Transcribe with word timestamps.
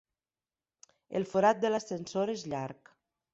El 1.19 1.27
forat 1.33 1.61
de 1.67 1.71
l'ascensor 1.75 2.33
és 2.37 2.47
llarg. 2.55 2.93